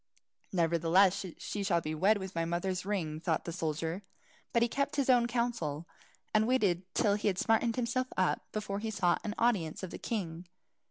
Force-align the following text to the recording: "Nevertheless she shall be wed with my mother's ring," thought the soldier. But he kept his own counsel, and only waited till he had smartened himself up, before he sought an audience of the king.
"Nevertheless 0.51 1.23
she 1.37 1.63
shall 1.63 1.79
be 1.79 1.93
wed 1.93 2.17
with 2.17 2.33
my 2.33 2.43
mother's 2.43 2.87
ring," 2.87 3.19
thought 3.19 3.45
the 3.45 3.51
soldier. 3.51 4.01
But 4.51 4.63
he 4.63 4.67
kept 4.67 4.95
his 4.95 5.11
own 5.11 5.27
counsel, 5.27 5.85
and 6.33 6.43
only 6.45 6.55
waited 6.55 6.91
till 6.95 7.13
he 7.13 7.27
had 7.27 7.37
smartened 7.37 7.75
himself 7.75 8.07
up, 8.17 8.41
before 8.51 8.79
he 8.79 8.89
sought 8.89 9.21
an 9.23 9.35
audience 9.37 9.83
of 9.83 9.91
the 9.91 9.99
king. 9.99 10.47